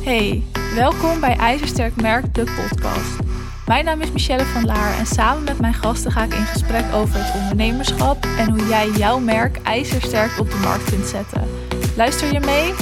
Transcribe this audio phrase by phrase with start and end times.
[0.00, 0.42] Hey,
[0.74, 3.18] welkom bij IJzersterk Merk, de podcast.
[3.66, 6.92] Mijn naam is Michelle van Laar en samen met mijn gasten ga ik in gesprek
[6.94, 11.48] over het ondernemerschap en hoe jij jouw merk ijzersterk op de markt kunt zetten.
[11.96, 12.74] Luister je mee?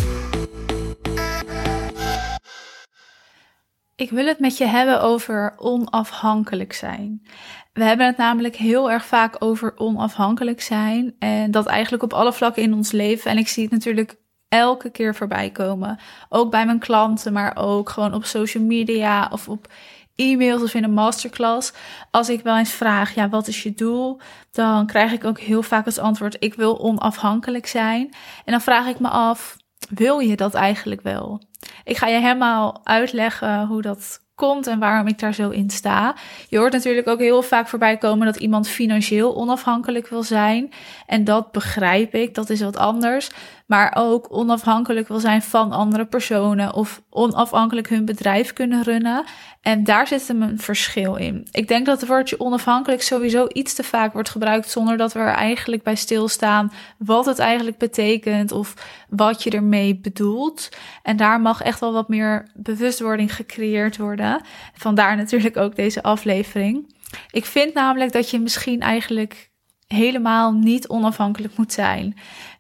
[3.97, 7.27] Ik wil het met je hebben over onafhankelijk zijn.
[7.73, 12.33] We hebben het namelijk heel erg vaak over onafhankelijk zijn en dat eigenlijk op alle
[12.33, 13.31] vlakken in ons leven.
[13.31, 14.17] En ik zie het natuurlijk
[14.49, 15.99] elke keer voorbij komen.
[16.29, 19.69] Ook bij mijn klanten, maar ook gewoon op social media of op
[20.15, 21.73] e-mails of in een masterclass.
[22.11, 24.21] Als ik wel eens vraag, ja, wat is je doel?
[24.53, 28.11] Dan krijg ik ook heel vaak het antwoord, ik wil onafhankelijk zijn.
[28.45, 29.57] En dan vraag ik me af,
[29.89, 31.43] wil je dat eigenlijk wel?
[31.85, 36.15] Ik ga je helemaal uitleggen hoe dat komt en waarom ik daar zo in sta.
[36.49, 40.73] Je hoort natuurlijk ook heel vaak voorbij komen dat iemand financieel onafhankelijk wil zijn.
[41.07, 43.31] En dat begrijp ik, dat is wat anders
[43.69, 49.25] maar ook onafhankelijk wil zijn van andere personen of onafhankelijk hun bedrijf kunnen runnen.
[49.61, 51.49] En daar zit hem een verschil in.
[51.51, 55.19] Ik denk dat het woordje onafhankelijk sowieso iets te vaak wordt gebruikt zonder dat we
[55.19, 58.75] er eigenlijk bij stilstaan wat het eigenlijk betekent of
[59.09, 60.69] wat je ermee bedoelt.
[61.03, 64.41] En daar mag echt wel wat meer bewustwording gecreëerd worden.
[64.75, 66.95] Vandaar natuurlijk ook deze aflevering.
[67.31, 69.51] Ik vind namelijk dat je misschien eigenlijk
[69.87, 72.17] helemaal niet onafhankelijk moet zijn.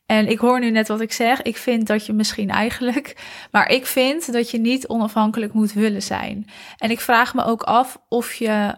[0.08, 1.42] En ik hoor nu net wat ik zeg.
[1.42, 3.16] Ik vind dat je misschien eigenlijk,
[3.52, 6.46] maar ik vind dat je niet onafhankelijk moet willen zijn.
[6.78, 8.74] En ik vraag me ook af of je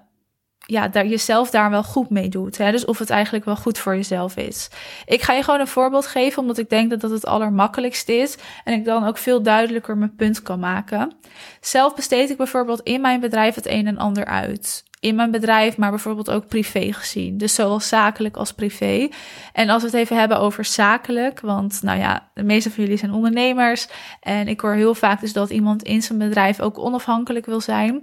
[0.66, 2.58] ja, daar, jezelf daar wel goed mee doet.
[2.58, 2.70] Hè?
[2.70, 4.68] Dus of het eigenlijk wel goed voor jezelf is.
[5.06, 8.36] Ik ga je gewoon een voorbeeld geven, omdat ik denk dat dat het allermakkelijkst is.
[8.64, 11.12] En ik dan ook veel duidelijker mijn punt kan maken.
[11.60, 15.76] Zelf besteed ik bijvoorbeeld in mijn bedrijf het een en ander uit in mijn bedrijf,
[15.76, 17.38] maar bijvoorbeeld ook privé gezien.
[17.38, 19.08] Dus zowel zakelijk als privé.
[19.52, 22.98] En als we het even hebben over zakelijk, want nou ja, de meeste van jullie
[22.98, 23.88] zijn ondernemers.
[24.20, 28.02] En ik hoor heel vaak dus dat iemand in zijn bedrijf ook onafhankelijk wil zijn.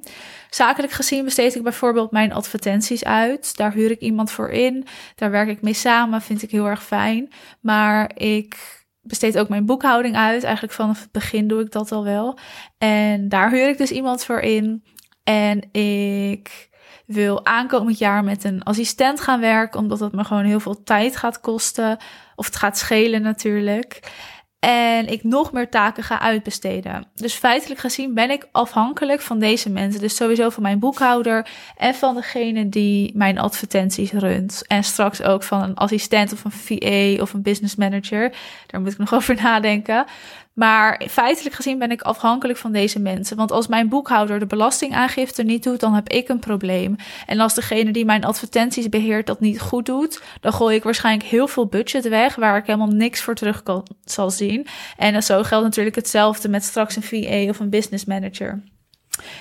[0.49, 3.57] Zakelijk gezien besteed ik bijvoorbeeld mijn advertenties uit.
[3.57, 4.85] Daar huur ik iemand voor in.
[5.15, 7.29] Daar werk ik mee samen, vind ik heel erg fijn.
[7.61, 10.43] Maar ik besteed ook mijn boekhouding uit.
[10.43, 12.37] Eigenlijk vanaf het begin doe ik dat al wel.
[12.77, 14.83] En daar huur ik dus iemand voor in.
[15.23, 16.69] En ik
[17.07, 21.17] wil aankomend jaar met een assistent gaan werken, omdat dat me gewoon heel veel tijd
[21.17, 21.97] gaat kosten.
[22.35, 23.99] Of het gaat schelen natuurlijk.
[24.59, 27.07] En ik nog meer taken ga uitbesteden.
[27.13, 30.01] Dus feitelijk gezien ben ik afhankelijk van deze mensen.
[30.01, 31.47] Dus sowieso van mijn boekhouder
[31.77, 34.63] en van degene die mijn advertenties runt.
[34.67, 38.33] En straks ook van een assistent of een VA of een business manager.
[38.67, 40.05] Daar moet ik nog over nadenken.
[40.57, 43.37] Maar feitelijk gezien ben ik afhankelijk van deze mensen.
[43.37, 46.95] Want als mijn boekhouder de belastingaangifte niet doet, dan heb ik een probleem.
[47.25, 51.29] En als degene die mijn advertenties beheert dat niet goed doet, dan gooi ik waarschijnlijk
[51.29, 54.67] heel veel budget weg waar ik helemaal niks voor terug kan, zal zien.
[54.97, 58.63] En zo geldt natuurlijk hetzelfde met straks een VA of een business manager.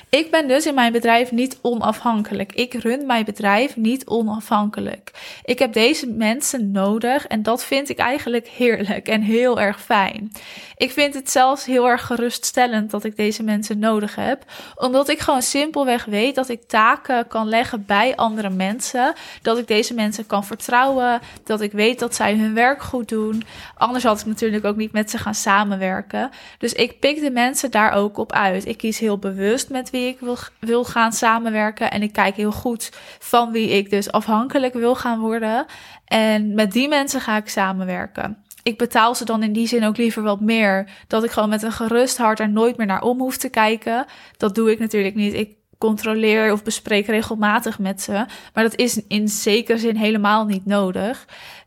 [0.08, 2.52] Ik ben dus in mijn bedrijf niet onafhankelijk.
[2.52, 5.10] Ik run mijn bedrijf niet onafhankelijk.
[5.44, 10.32] Ik heb deze mensen nodig en dat vind ik eigenlijk heerlijk en heel erg fijn.
[10.76, 14.44] Ik vind het zelfs heel erg geruststellend dat ik deze mensen nodig heb,
[14.74, 19.66] omdat ik gewoon simpelweg weet dat ik taken kan leggen bij andere mensen, dat ik
[19.66, 23.42] deze mensen kan vertrouwen, dat ik weet dat zij hun werk goed doen.
[23.74, 26.30] Anders had ik natuurlijk ook niet met ze gaan samenwerken.
[26.58, 28.66] Dus ik pik de mensen daar ook op uit.
[28.66, 31.90] Ik kies heel bewust met wie ik wil, wil gaan samenwerken.
[31.90, 35.66] En ik kijk heel goed van wie ik dus afhankelijk wil gaan worden.
[36.04, 38.44] En met die mensen ga ik samenwerken.
[38.62, 40.88] Ik betaal ze dan in die zin ook liever wat meer.
[41.06, 44.06] Dat ik gewoon met een gerust hart er nooit meer naar om hoef te kijken.
[44.36, 45.34] Dat doe ik natuurlijk niet.
[45.34, 48.12] Ik controleer of bespreek regelmatig met ze.
[48.54, 51.26] Maar dat is in zekere zin helemaal niet nodig.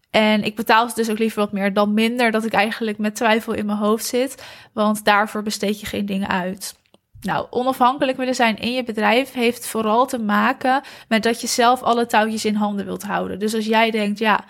[0.10, 3.16] En ik betaal ze dus ook liever wat meer dan minder dat ik eigenlijk met
[3.16, 4.44] twijfel in mijn hoofd zit.
[4.74, 6.79] Want daarvoor besteed je geen dingen uit.
[7.22, 11.82] Nou, onafhankelijk willen zijn in je bedrijf heeft vooral te maken met dat je zelf
[11.82, 13.40] alle touwtjes in handen wilt houden.
[13.40, 14.44] Dus als jij denkt, ja,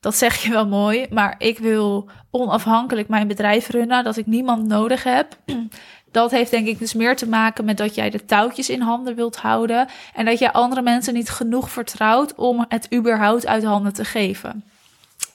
[0.00, 4.66] dat zeg je wel mooi, maar ik wil onafhankelijk mijn bedrijf runnen, dat ik niemand
[4.66, 5.36] nodig heb.
[6.10, 9.14] Dat heeft denk ik dus meer te maken met dat jij de touwtjes in handen
[9.14, 13.92] wilt houden en dat jij andere mensen niet genoeg vertrouwt om het überhaupt uit handen
[13.92, 14.64] te geven.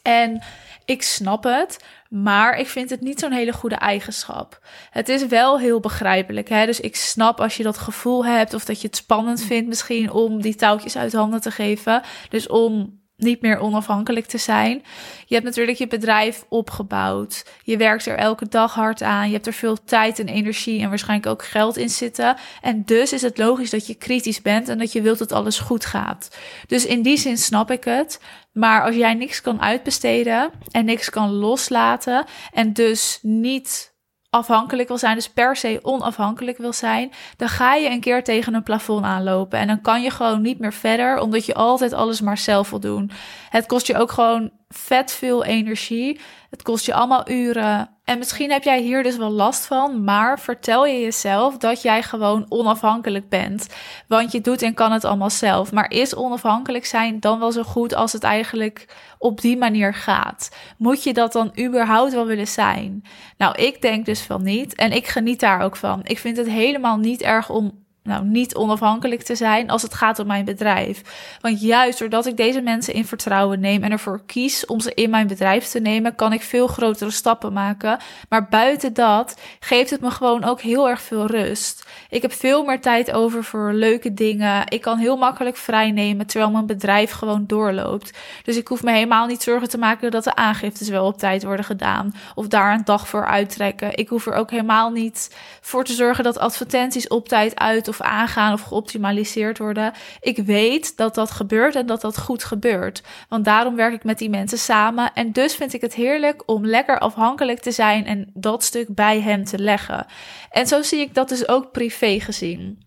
[0.02, 0.42] En
[0.90, 4.60] ik snap het, maar ik vind het niet zo'n hele goede eigenschap.
[4.90, 6.50] Het is wel heel begrijpelijk.
[6.50, 6.66] Hè?
[6.66, 10.12] Dus ik snap als je dat gevoel hebt of dat je het spannend vindt misschien
[10.12, 12.02] om die touwtjes uit handen te geven.
[12.30, 14.84] Dus om niet meer onafhankelijk te zijn.
[15.26, 17.46] Je hebt natuurlijk je bedrijf opgebouwd.
[17.64, 19.28] Je werkt er elke dag hard aan.
[19.28, 22.36] Je hebt er veel tijd en energie en waarschijnlijk ook geld in zitten.
[22.62, 25.60] En dus is het logisch dat je kritisch bent en dat je wilt dat alles
[25.60, 26.38] goed gaat.
[26.68, 28.20] Dus in die zin snap ik het.
[28.52, 33.89] Maar als jij niks kan uitbesteden en niks kan loslaten en dus niet
[34.30, 38.54] afhankelijk wil zijn, dus per se onafhankelijk wil zijn, dan ga je een keer tegen
[38.54, 39.60] een plafond aanlopen.
[39.60, 42.80] En dan kan je gewoon niet meer verder, omdat je altijd alles maar zelf wil
[42.80, 43.12] doen.
[43.50, 46.20] Het kost je ook gewoon vet veel energie.
[46.50, 47.90] Het kost je allemaal uren.
[48.04, 52.04] En misschien heb jij hier dus wel last van, maar vertel je jezelf dat jij
[52.04, 53.68] gewoon onafhankelijk bent.
[54.08, 55.72] Want je doet en kan het allemaal zelf.
[55.72, 60.56] Maar is onafhankelijk zijn dan wel zo goed als het eigenlijk op die manier gaat?
[60.78, 63.02] Moet je dat dan überhaupt wel willen zijn?
[63.38, 64.76] Nou, ik denk dus van niet.
[64.76, 66.02] En ik geniet daar ook van.
[66.04, 70.20] Ik vind het helemaal niet erg om nou, niet onafhankelijk te zijn als het gaat
[70.20, 71.02] om mijn bedrijf.
[71.42, 75.10] Want juist doordat ik deze mensen in vertrouwen neem en ervoor kies om ze in
[75.10, 78.00] mijn bedrijf te nemen, kan ik veel grotere stappen maken.
[78.30, 81.88] Maar buiten dat geeft het me gewoon ook heel erg veel rust.
[82.10, 84.68] Ik heb veel meer tijd over voor leuke dingen.
[84.68, 88.18] Ik kan heel makkelijk vrij nemen terwijl mijn bedrijf gewoon doorloopt.
[88.44, 91.44] Dus ik hoef me helemaal niet zorgen te maken dat de aangiftes wel op tijd
[91.44, 93.98] worden gedaan of daar een dag voor uittrekken.
[93.98, 98.54] Ik hoef er ook helemaal niet voor te zorgen dat advertenties op tijd uit aangaan
[98.54, 99.94] of geoptimaliseerd worden.
[100.20, 103.04] Ik weet dat dat gebeurt en dat dat goed gebeurt.
[103.30, 105.14] Want daarom werk ik met die mensen samen.
[105.14, 109.22] En dus vind ik het heerlijk om lekker afhankelijk te zijn en dat stuk bij
[109.22, 110.06] hem te leggen.
[110.50, 112.84] En zo zie ik dat dus ook privé gezien.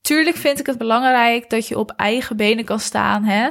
[0.00, 3.24] Tuurlijk vind ik het belangrijk dat je op eigen benen kan staan.
[3.24, 3.48] Hè?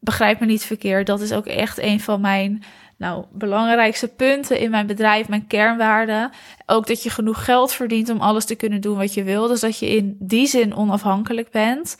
[0.00, 1.06] Begrijp me niet verkeerd.
[1.06, 2.62] Dat is ook echt een van mijn
[2.98, 6.30] nou, belangrijkste punten in mijn bedrijf, mijn kernwaarden.
[6.66, 9.46] Ook dat je genoeg geld verdient om alles te kunnen doen wat je wil.
[9.46, 11.96] Dus dat je in die zin onafhankelijk bent.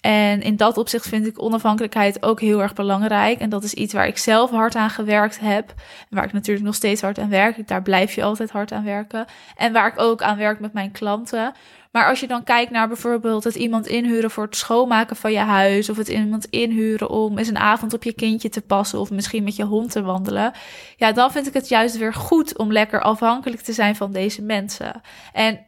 [0.00, 3.40] En in dat opzicht vind ik onafhankelijkheid ook heel erg belangrijk.
[3.40, 5.74] En dat is iets waar ik zelf hard aan gewerkt heb.
[6.10, 7.68] Waar ik natuurlijk nog steeds hard aan werk.
[7.68, 9.26] Daar blijf je altijd hard aan werken.
[9.56, 11.52] En waar ik ook aan werk met mijn klanten.
[11.96, 15.38] Maar als je dan kijkt naar bijvoorbeeld het iemand inhuren voor het schoonmaken van je
[15.38, 19.10] huis, of het iemand inhuren om eens een avond op je kindje te passen, of
[19.10, 20.52] misschien met je hond te wandelen,
[20.96, 24.42] ja, dan vind ik het juist weer goed om lekker afhankelijk te zijn van deze
[24.42, 25.00] mensen.
[25.32, 25.65] En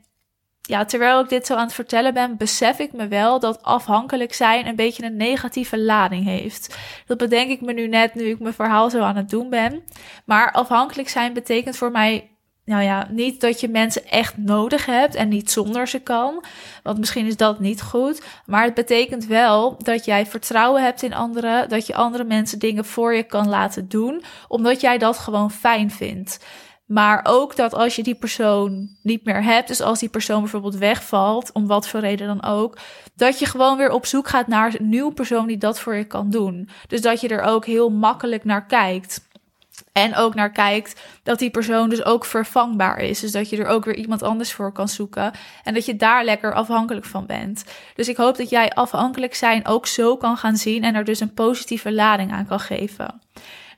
[0.69, 4.35] ja, terwijl ik dit zo aan het vertellen ben, besef ik me wel dat afhankelijk
[4.35, 6.79] zijn een beetje een negatieve lading heeft.
[7.07, 9.83] Dat bedenk ik me nu net nu ik mijn verhaal zo aan het doen ben.
[10.25, 12.31] Maar afhankelijk zijn betekent voor mij
[12.65, 16.45] nou ja, niet dat je mensen echt nodig hebt en niet zonder ze kan.
[16.83, 18.23] Want misschien is dat niet goed.
[18.47, 21.69] Maar het betekent wel dat jij vertrouwen hebt in anderen.
[21.69, 24.23] Dat je andere mensen dingen voor je kan laten doen.
[24.49, 26.39] Omdat jij dat gewoon fijn vindt.
[26.89, 30.77] Maar ook dat als je die persoon niet meer hebt, dus als die persoon bijvoorbeeld
[30.77, 32.79] wegvalt, om wat voor reden dan ook,
[33.15, 36.05] dat je gewoon weer op zoek gaat naar een nieuwe persoon die dat voor je
[36.05, 36.69] kan doen.
[36.87, 39.27] Dus dat je er ook heel makkelijk naar kijkt.
[39.93, 43.21] En ook naar kijkt dat die persoon dus ook vervangbaar is.
[43.21, 45.33] Dus dat je er ook weer iemand anders voor kan zoeken.
[45.65, 47.65] En dat je daar lekker afhankelijk van bent.
[47.95, 50.85] Dus ik hoop dat jij afhankelijk zijn ook zo kan gaan zien.
[50.85, 53.21] En er dus een positieve lading aan kan geven.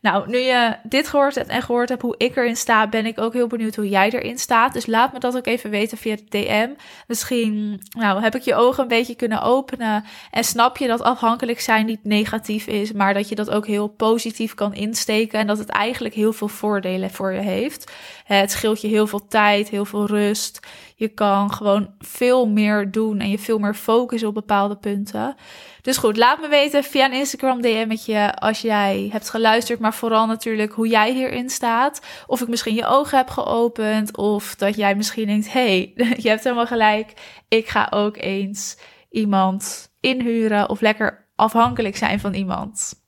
[0.01, 3.21] Nou, nu je dit gehoord hebt en gehoord hebt hoe ik erin sta, ben ik
[3.21, 4.73] ook heel benieuwd hoe jij erin staat.
[4.73, 6.69] Dus laat me dat ook even weten via de DM.
[7.07, 11.61] Misschien nou, heb ik je ogen een beetje kunnen openen en snap je dat afhankelijk
[11.61, 15.59] zijn niet negatief is, maar dat je dat ook heel positief kan insteken en dat
[15.59, 17.93] het eigenlijk heel veel voordelen voor je heeft.
[18.25, 20.61] Het scheelt je heel veel tijd, heel veel rust.
[20.97, 25.37] Je kan gewoon veel meer doen en je veel meer focussen op bepaalde punten.
[25.83, 30.27] Dus goed, laat me weten via een Instagram DM'tje als jij hebt geluisterd, maar vooral
[30.27, 32.01] natuurlijk hoe jij hierin staat.
[32.27, 35.93] Of ik misschien je ogen heb geopend, of dat jij misschien denkt, hey,
[36.23, 37.13] je hebt helemaal gelijk,
[37.49, 38.77] ik ga ook eens
[39.11, 42.99] iemand inhuren of lekker afhankelijk zijn van iemand.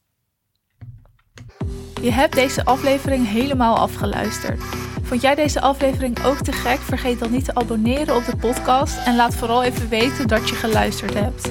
[2.02, 4.62] Je hebt deze aflevering helemaal afgeluisterd.
[5.02, 6.78] Vond jij deze aflevering ook te gek?
[6.78, 10.54] Vergeet dan niet te abonneren op de podcast en laat vooral even weten dat je
[10.54, 11.50] geluisterd hebt.